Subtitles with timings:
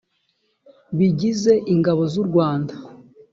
[0.97, 2.73] bigize ingabo z u rwanda